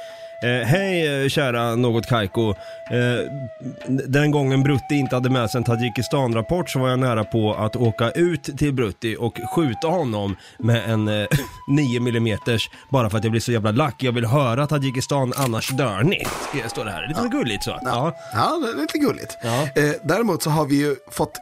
[0.45, 2.51] eh, Hej eh, kära något Kaiko.
[2.91, 2.97] Eh,
[3.89, 7.77] den gången Brutti inte hade med sig en Tadzjikistan-rapport så var jag nära på att
[7.77, 11.27] åka ut till Brutti och skjuta honom med en eh,
[11.69, 12.39] 9 mm
[12.91, 14.03] bara för att jag blir så jävla lack.
[14.03, 16.25] Jag vill höra Tadzjikistan, annars dör ni.
[16.69, 17.09] Står det här.
[17.09, 17.79] Lite gulligt så.
[17.85, 18.17] Ja.
[18.35, 19.37] Ja, är lite gulligt.
[19.43, 19.83] Ja.
[19.83, 21.33] Eh, däremot så har vi ju fått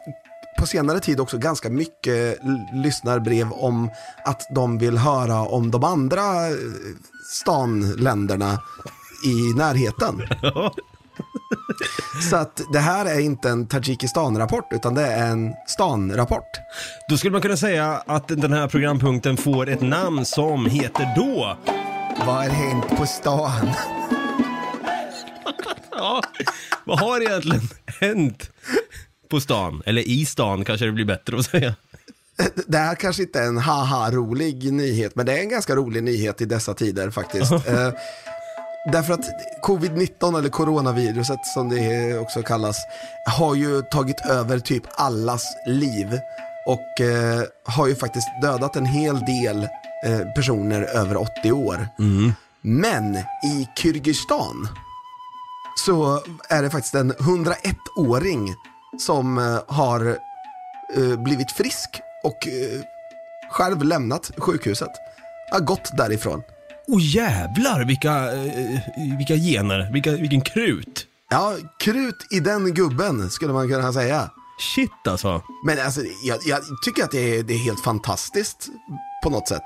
[0.57, 2.39] på senare tid också ganska mycket
[2.73, 3.89] lyssnarbrev om
[4.25, 6.53] att de vill höra om de andra eh,
[7.33, 8.61] stanländerna
[9.25, 10.21] i närheten.
[12.29, 16.49] Så att det här är inte en Tadzjikistan-rapport utan det är en stan-rapport.
[17.09, 21.57] Då skulle man kunna säga att den här programpunkten får ett namn som heter då
[22.19, 23.69] Vad har hänt på stan?
[25.99, 26.21] Ja,
[26.85, 27.61] vad har egentligen
[27.99, 28.49] hänt
[29.29, 29.83] på stan?
[29.85, 31.75] Eller i stan kanske det blir bättre att säga.
[32.67, 36.41] Det här kanske inte är en haha-rolig nyhet, men det är en ganska rolig nyhet
[36.41, 37.51] i dessa tider faktiskt.
[37.51, 37.91] eh,
[38.91, 39.25] därför att
[39.63, 42.77] covid-19 eller coronaviruset som det också kallas
[43.27, 46.19] har ju tagit över typ allas liv
[46.67, 49.67] och eh, har ju faktiskt dödat en hel del
[50.05, 51.87] eh, personer över 80 år.
[52.61, 54.67] Men i Kyrgyzstan
[55.85, 58.55] så är det faktiskt en 101-åring
[58.97, 60.17] som eh, har
[60.95, 61.89] eh, blivit frisk
[62.23, 62.81] och eh,
[63.51, 64.91] själv lämnat sjukhuset.
[65.51, 66.43] Har gått därifrån.
[66.87, 68.29] Åh jävlar vilka,
[69.17, 71.05] vilka gener, vilka, vilken krut.
[71.29, 74.29] Ja, krut i den gubben skulle man kunna säga.
[74.75, 75.41] Shit alltså.
[75.65, 78.69] Men alltså, jag, jag tycker att det är, det är helt fantastiskt
[79.27, 79.63] på något sätt.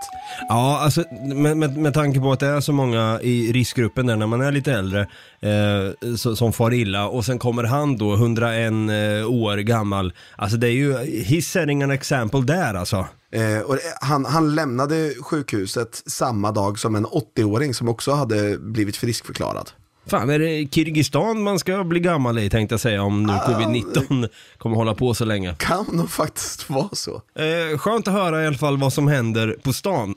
[0.49, 1.03] Ja, alltså
[1.35, 4.41] med, med, med tanke på att det är så många i riskgruppen där när man
[4.41, 5.01] är lite äldre
[5.39, 10.13] eh, så, som far illa och sen kommer han då 101 eh, år gammal.
[10.35, 13.07] Alltså det är ju, he's setting an example där alltså.
[13.31, 19.69] Eh, han, han lämnade sjukhuset samma dag som en 80-åring som också hade blivit friskförklarad.
[20.05, 24.29] Fan, är det Kirgizistan man ska bli gammal i tänkte jag säga om nu covid-19
[24.57, 25.55] kommer hålla på så länge.
[25.55, 27.21] Kan nog faktiskt vara så.
[27.35, 30.15] Eh, skönt att höra i alla fall vad som händer på stan.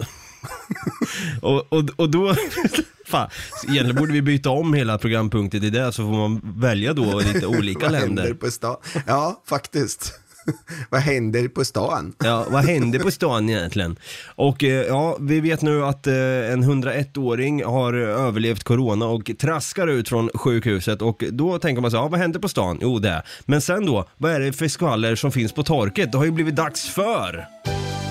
[1.42, 2.34] och, och, och då,
[3.06, 3.30] fan,
[3.68, 7.46] egentligen borde vi byta om hela programpunkten till det så får man välja då lite
[7.46, 8.34] olika länder.
[8.34, 8.76] På stan?
[9.06, 10.20] Ja, faktiskt.
[10.90, 12.14] Vad händer på stan?
[12.24, 13.96] Ja, vad hände på stan egentligen?
[14.26, 16.14] Och eh, ja, vi vet nu att eh,
[16.52, 21.96] en 101-åring har överlevt corona och traskar ut från sjukhuset och då tänker man så
[21.96, 22.78] ja vad hände på stan?
[22.80, 23.22] Jo det.
[23.44, 26.12] Men sen då, vad är det för skvaller som finns på torket?
[26.12, 27.46] Det har ju blivit dags för.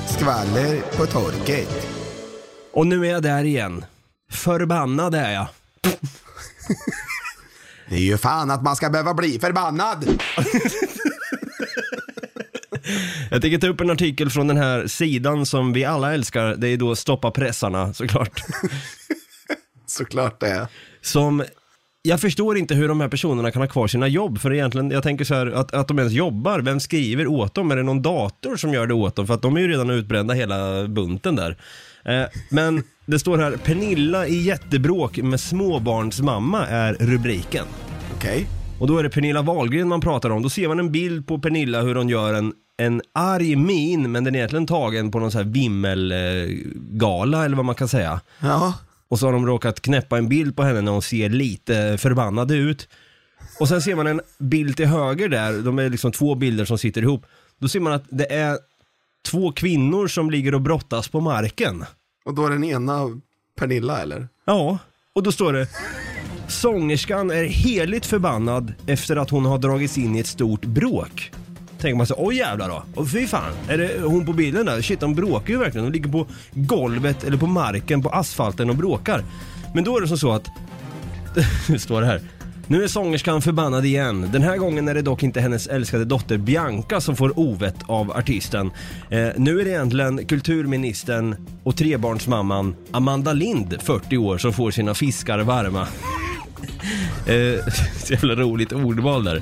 [0.08, 1.88] Skvaller på torket.
[2.74, 3.86] Och nu är jag där igen.
[4.32, 5.48] Förbannad är jag.
[7.90, 10.06] Det är ju fan att man ska behöva bli förbannad.
[13.32, 16.56] Jag tänker ta upp en artikel från den här sidan som vi alla älskar.
[16.56, 18.42] Det är då Stoppa pressarna såklart.
[19.86, 20.68] Såklart det är.
[21.02, 21.44] Som,
[22.02, 25.04] jag förstår inte hur de här personerna kan ha kvar sina jobb, för egentligen, jag
[25.04, 27.72] tänker så här, att, att de ens jobbar, vem skriver åt dem?
[27.72, 29.28] Är det någon dator som gör det åt dem?
[29.28, 31.58] För att de är ju redan utbrända hela bunten där.
[32.06, 37.66] Eh, men det står här, Pernilla i jättebråk med småbarnsmamma är rubriken.
[38.16, 38.48] Okej.
[38.80, 40.42] Och då är det Pernilla Wahlgren man pratar om.
[40.42, 44.24] Då ser man en bild på Pernilla hur hon gör en, en arg min, men
[44.24, 48.22] den är egentligen tagen på någon sån här vimmelgala eller vad man kan säga.
[48.40, 48.74] Ja.
[49.08, 52.52] Och så har de råkat knäppa en bild på henne när hon ser lite förbannad
[52.52, 52.90] ut.
[53.60, 56.78] Och sen ser man en bild till höger där, de är liksom två bilder som
[56.78, 57.26] sitter ihop.
[57.60, 58.58] Då ser man att det är
[59.26, 61.86] två kvinnor som ligger och brottas på marken.
[62.26, 63.22] Och då är den ena
[63.60, 64.28] Pernilla eller?
[64.46, 64.78] Ja,
[65.14, 65.68] och då står det
[66.48, 71.32] Sångerskan är heligt förbannad efter att hon har dragits in i ett stort bråk.
[71.84, 72.84] Tänker man så, oj jävlar då.
[72.96, 74.82] Och fy fan, är det hon på bilden där?
[74.82, 75.86] Shit, de bråkar ju verkligen.
[75.86, 79.24] De ligger på golvet eller på marken, på asfalten och bråkar.
[79.74, 80.50] Men då är det som så att,
[81.68, 82.22] det står det här.
[82.68, 84.30] Nu är sångerskan förbannad igen.
[84.32, 88.12] Den här gången är det dock inte hennes älskade dotter Bianca som får ovett av
[88.12, 88.72] artisten.
[89.10, 94.94] Eh, nu är det egentligen kulturministern och trebarnsmamman Amanda Lind, 40 år, som får sina
[94.94, 95.88] fiskar varma.
[97.28, 97.66] Eh,
[97.98, 99.42] så jävla roligt ordval där.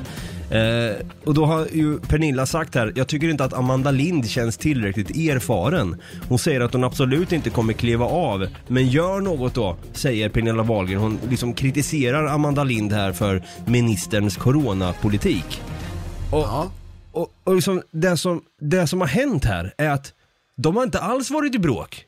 [0.52, 4.58] Eh, och då har ju Pernilla sagt här, jag tycker inte att Amanda Lind känns
[4.58, 6.02] tillräckligt erfaren.
[6.30, 10.64] Hon säger att hon absolut inte kommer kliva av, men gör något då, säger Pernilla
[10.64, 11.00] Wahlgren.
[11.02, 15.62] Hon liksom kritiserar Amanda Lind här för ministerns coronapolitik.
[16.32, 16.72] Och, Ja.
[17.12, 20.14] och, och liksom det, som, det som har hänt här är att
[20.58, 22.06] de har inte alls varit i bråk.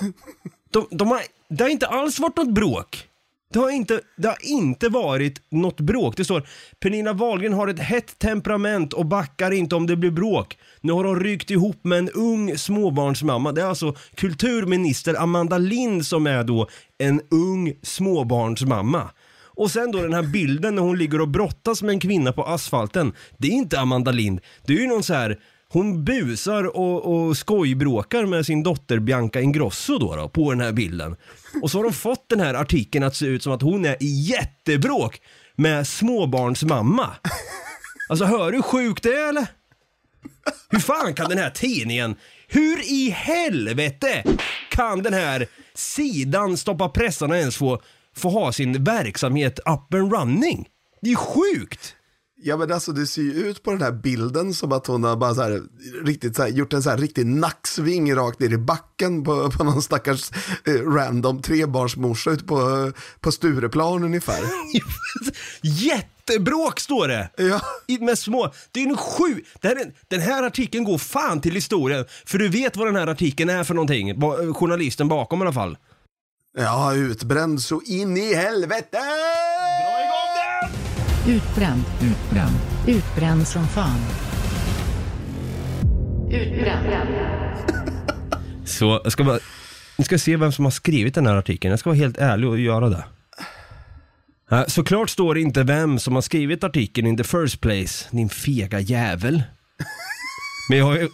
[0.70, 3.04] De, de har, det har inte alls varit något bråk.
[3.52, 6.16] Det har, inte, det har inte varit något bråk.
[6.16, 6.48] Det står
[6.80, 10.58] Pernilla Wahlgren har ett hett temperament och backar inte om det blir bråk.
[10.80, 13.52] Nu har hon ryckt ihop med en ung småbarnsmamma.
[13.52, 19.10] Det är alltså kulturminister Amanda Lind som är då en ung småbarnsmamma.
[19.56, 22.44] Och sen då den här bilden när hon ligger och brottas med en kvinna på
[22.44, 23.12] asfalten.
[23.38, 24.40] Det är inte Amanda Lind.
[24.66, 29.40] Det är ju någon så här hon busar och, och skojbråkar med sin dotter Bianca
[29.40, 31.16] Ingrosso då, då på den här bilden.
[31.62, 34.02] Och så har de fått den här artikeln att se ut som att hon är
[34.02, 35.20] i jättebråk
[35.56, 37.10] med småbarnsmamma.
[38.08, 39.46] Alltså hör du hur sjukt det är eller?
[40.70, 42.16] Hur fan kan den här tidningen,
[42.48, 44.24] hur i helvete
[44.70, 47.80] kan den här sidan Stoppa pressarna ens få,
[48.16, 50.68] få ha sin verksamhet up and running?
[51.00, 51.96] Det är ju sjukt!
[52.38, 55.16] Ja men alltså det ser ju ut på den här bilden som att hon har
[55.16, 55.62] bara så här,
[56.04, 59.64] riktigt så här, gjort en så här riktig nacksving rakt ner i backen på, på
[59.64, 60.30] någon stackars
[60.64, 64.40] eh, random trebarnsmorsa ute på, på Stureplan ungefär.
[65.62, 67.30] Jättebråk står det!
[67.36, 67.60] Ja.
[67.86, 71.40] I- Med små, det är en sju, det här är, den här artikeln går fan
[71.40, 75.38] till historien, för du vet vad den här artikeln är för någonting, ba, journalisten bakom
[75.38, 75.78] i alla fall.
[76.58, 78.98] Ja, utbränd så in i helvete!
[81.28, 83.98] Utbränd, utbränd, utbränd som fan.
[86.30, 86.86] Utbränd.
[88.64, 89.38] Så jag ska bara,
[89.98, 92.48] ni ska se vem som har skrivit den här artikeln, jag ska vara helt ärlig
[92.48, 93.04] och göra det.
[94.50, 98.28] Ja, Såklart står det inte vem som har skrivit artikeln in the first place, din
[98.28, 99.42] fega jävel.
[100.68, 101.08] Men jag har ju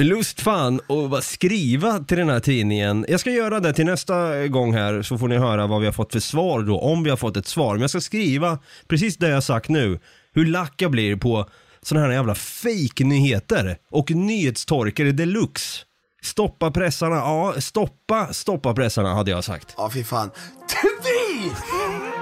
[0.00, 3.06] lust fan att bara skriva till den här tidningen.
[3.08, 5.92] Jag ska göra det till nästa gång här så får ni höra vad vi har
[5.92, 7.74] fått för svar då, om vi har fått ett svar.
[7.74, 10.00] Men jag ska skriva precis det jag har sagt nu,
[10.32, 11.48] hur lack jag blir på
[11.82, 15.84] sådana här jävla fake-nyheter och nyhetstorkare deluxe.
[16.22, 19.74] Stoppa pressarna, ja stoppa, stoppa pressarna hade jag sagt.
[19.76, 20.30] Ja, fy fan.
[20.68, 22.21] TV!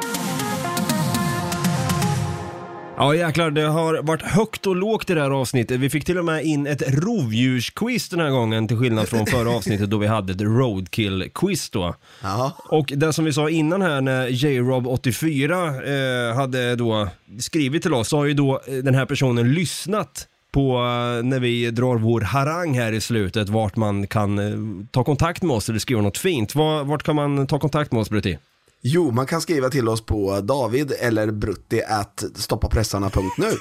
[3.01, 5.81] Ja jäklar, det har varit högt och lågt i det här avsnittet.
[5.81, 9.51] Vi fick till och med in ett rovdjursquiz den här gången till skillnad från förra
[9.51, 11.95] avsnittet då vi hade ett roadkill-quiz då.
[12.23, 12.53] Ja.
[12.69, 17.09] Och det som vi sa innan här när J-Rob84 eh, hade då
[17.41, 21.41] skrivit till oss så har ju då eh, den här personen lyssnat på eh, när
[21.41, 25.69] vi drar vår harang här i slutet vart man kan eh, ta kontakt med oss
[25.69, 26.55] eller skriva något fint.
[26.55, 28.39] Var, vart kan man ta kontakt med oss Brutti?
[28.83, 33.51] Jo, man kan skriva till oss på david eller brutti at stoppapressarna.nu.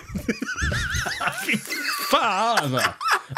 [2.11, 2.79] Fan!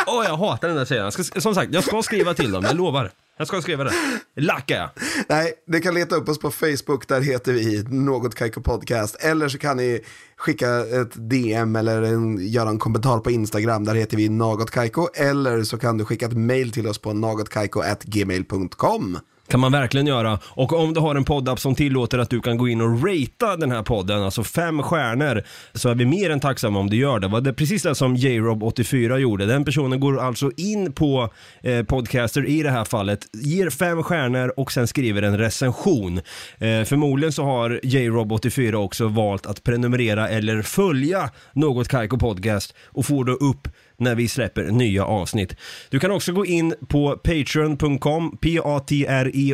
[0.08, 0.96] Åh, jag hatar den där.
[0.96, 3.12] Jag ska, som sagt, jag ska skriva till dem, jag lovar.
[3.38, 3.94] Jag ska skriva det.
[4.36, 4.90] Lackar jag.
[5.30, 9.16] Nej, ni kan leta upp oss på Facebook, där heter vi Något Kaiko Podcast.
[9.20, 10.00] Eller så kan ni
[10.38, 15.08] skicka ett DM eller en, göra en kommentar på Instagram, där heter vi Något Kaiko.
[15.14, 19.18] Eller så kan du skicka ett mail till oss på nagotkaiko.gmail.com
[19.52, 20.40] kan man verkligen göra.
[20.44, 23.58] Och om du har en poddapp som tillåter att du kan gå in och ratea
[23.58, 25.44] den här podden, alltså fem stjärnor,
[25.74, 27.28] så är vi mer än tacksamma om du gör det.
[27.28, 29.46] Var det precis det som J-Rob84 gjorde.
[29.46, 31.30] Den personen går alltså in på
[31.64, 36.18] eh, Podcaster i det här fallet, ger fem stjärnor och sen skriver en recension.
[36.58, 43.06] Eh, förmodligen så har J-Rob84 också valt att prenumerera eller följa Något Kaiko Podcast och
[43.06, 43.68] får då upp
[44.02, 45.56] när vi släpper nya avsnitt.
[45.90, 49.52] Du kan också gå in på patreon.com, p-a-t-r-e-o-n.com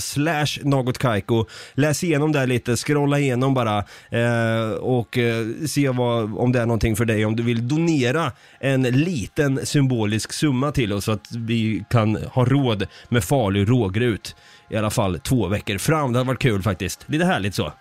[0.00, 1.46] slash någotkaiko.
[1.74, 3.78] Läs igenom där lite, scrolla igenom bara
[4.10, 7.24] eh, och eh, se vad, om det är någonting för dig.
[7.24, 12.44] Om du vill donera en liten symbolisk summa till oss så att vi kan ha
[12.44, 14.36] råd med farlig rågrut
[14.70, 16.12] i alla fall två veckor fram.
[16.12, 17.04] Det hade varit kul faktiskt.
[17.06, 17.72] Lite härligt så.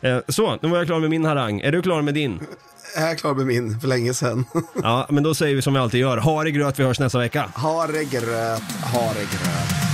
[0.00, 1.60] Eh, så, nu var jag klar med min harang.
[1.60, 2.40] Är du klar med din?
[2.96, 4.44] Jag är klar med min för länge sedan.
[4.82, 6.16] Ja, men då säger vi som vi alltid gör.
[6.16, 7.50] Ha det gröt, vi hörs nästa vecka.
[7.54, 9.86] Ha det gröt, ha det gröt.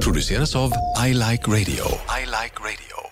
[0.00, 0.72] Produceras av
[1.06, 1.84] I Like Radio.
[2.20, 3.11] I Like Radio.